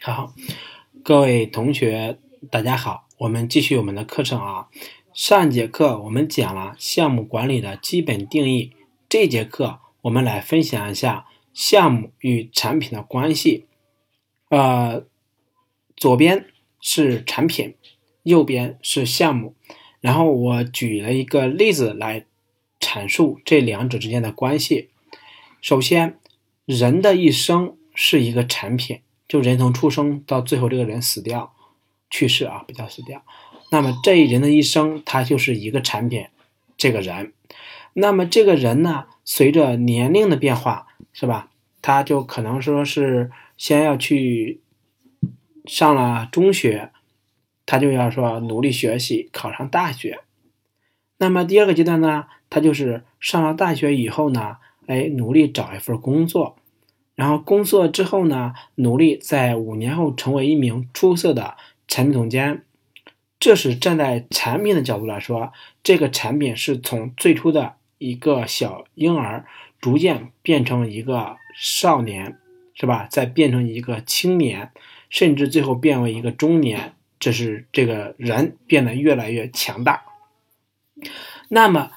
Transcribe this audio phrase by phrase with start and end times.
[0.00, 0.34] 好，
[1.02, 2.18] 各位同学，
[2.50, 4.68] 大家好，我们继续我们的课程啊。
[5.14, 8.72] 上节课我们讲了项目管理的基本定义，
[9.08, 13.66] 这节课我们来分享一下项目与产品的关系。
[14.50, 15.06] 呃，
[15.96, 16.46] 左边
[16.80, 17.74] 是产品，
[18.24, 19.54] 右边是项目。
[20.00, 22.26] 然后我举了一个例子来
[22.78, 24.90] 阐述这两者之间的关系。
[25.64, 26.18] 首先，
[26.66, 29.00] 人的一生是一个产品。
[29.26, 31.54] 就人从出生到最后这个人死掉、
[32.10, 33.22] 去世啊，不叫死掉。
[33.70, 36.26] 那么这一人的一生，他就是一个产品，
[36.76, 37.32] 这个人。
[37.94, 41.48] 那么这个人呢，随着年龄的变化，是吧？
[41.80, 44.60] 他就可能说是先要去
[45.64, 46.90] 上了中学，
[47.64, 50.20] 他就要说努力学习，考上大学。
[51.16, 56.56] 那么第二个阶段呢，他就是上了大学以后呢，哎，努力找一份工作。
[57.14, 62.64] 然后工作之后呢，努力在五年后成为一名出色的产品总监。
[63.38, 69.46] 这是站在产品的角度来说，这个产品是从最初的一个小婴儿，
[69.80, 72.38] 逐渐变成一个少年，
[72.74, 73.06] 是吧？
[73.08, 74.72] 再变成一个青年，
[75.08, 76.94] 甚至最后变为一个中年。
[77.20, 80.02] 这是这个人变得越来越强大。
[81.48, 81.92] 那么，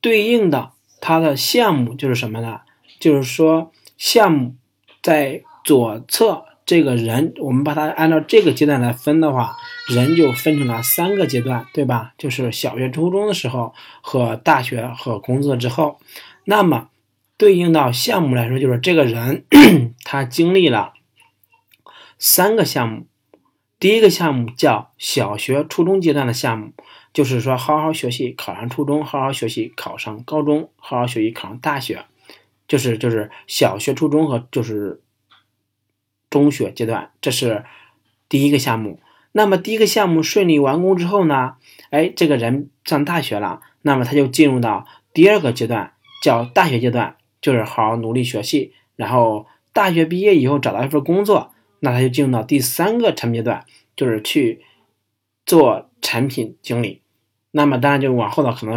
[0.00, 0.72] 对应的
[1.06, 2.62] 它的项目就是什么呢？
[2.98, 3.70] 就是说。
[3.96, 4.56] 项目
[5.02, 9.56] 在左侧，这个人我们把它按照这个阶段来分的话，
[9.88, 12.12] 人就分成了三个阶段，对吧？
[12.18, 16.00] 就是小学、初中的时候和大学和工作之后。
[16.44, 16.88] 那么
[17.38, 19.44] 对应到项目来说，就是这个人
[20.04, 20.94] 他经历了
[22.18, 23.06] 三个项目。
[23.84, 26.72] 第一个项目叫小学、初中阶段的项目，
[27.12, 32.06] 就是说好好学习，考上初中；好好学习，考上高中；好好学习，考上大学。
[32.66, 35.02] 就是就是小学、初中和就是
[36.30, 37.66] 中学阶段，这是
[38.30, 39.00] 第一个项目。
[39.32, 41.56] 那么第一个项目顺利完工之后呢，
[41.90, 48.72] 哎，这个人上大学了，那么他就进入到第二个阶段，叫大学阶段，就是好好努力学习。
[48.96, 51.52] 然后大学毕业以后找到一份工作，
[51.84, 53.64] 那他就进入到第三个产品阶段，
[53.94, 54.62] 就是去
[55.46, 57.02] 做产品经理。
[57.52, 58.76] 那么当然就往后呢，可能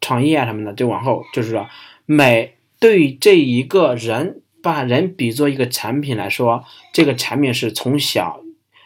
[0.00, 1.68] 创业啊什么的，就往后就是说
[2.06, 2.54] 每。
[2.80, 8.42] 对这一个人，把人比作一个产品来说，这个产品是从小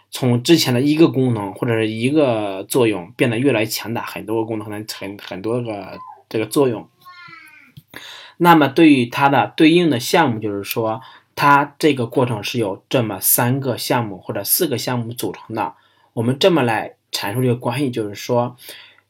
[0.09, 5.99] 从之前的一个功能或者是一个作用变得越来越强大，很多个功能，很很很多个
[6.29, 6.89] 这个作用。
[8.37, 11.01] 那么对于它的对应的项目，就是说
[11.35, 15.75] 它这个过程是由这么三个项目或者四个项目组成的。
[16.13, 18.57] 我们这么来阐述这个关系，就是说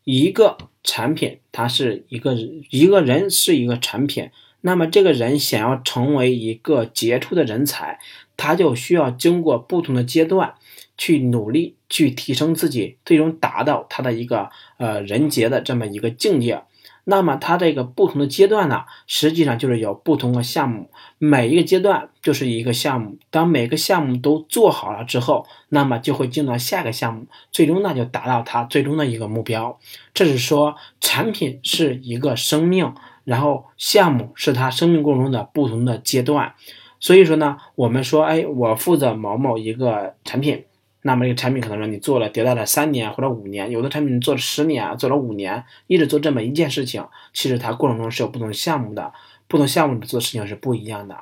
[0.05, 4.31] 一个产品它是一个一个人是一个产品。
[4.61, 8.01] 那么这个人想要成为一个杰出的人才，
[8.37, 10.55] 他就需要经过不同的阶段
[10.97, 16.63] 去努力，去提升自己，最终达到他的一个呃人杰的这么一个境界。
[17.05, 23.17] 那么它这个不同的阶段呢，实际上就是有不同的项目，每一个阶段就是一个项目。
[23.31, 29.79] 当每个项目都做好了之后，那么就会进到下个项目，最终呢就达到它最终的一个目标。
[30.13, 32.95] 这是说产品是一个生命。
[33.25, 36.55] 然后项目是它生命过程中的不同的阶段，
[36.99, 40.65] 所以说呢，我们说，哎，我负责某某一个产品，
[41.09, 47.03] 那么这个产品可能让你做了迭代了三年或者五年，有的产品做了十年，做了五年，一直做这么一件事情，
[47.33, 49.15] 其实它过程中是有不同项目的，
[49.47, 51.17] 不同项目做事情是不一样的。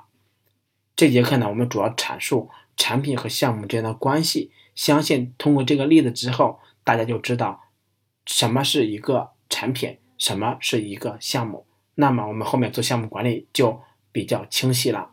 [0.97, 7.61] 这节课呢，我们主要阐述产品和项目之间的关系，相信通过这个例子之后，大家就知道
[8.27, 11.65] 什么是一个产品，什么是一个项目。
[11.95, 13.81] 那么我们后面做项目管理就
[14.11, 15.11] 比较清晰了。